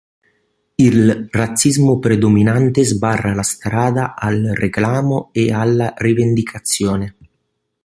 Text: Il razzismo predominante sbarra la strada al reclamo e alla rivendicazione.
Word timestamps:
Il 0.85 1.27
razzismo 1.29 1.99
predominante 1.99 2.83
sbarra 2.83 3.35
la 3.35 3.43
strada 3.43 4.15
al 4.15 4.41
reclamo 4.55 5.29
e 5.31 5.53
alla 5.53 5.93
rivendicazione. 5.95 7.17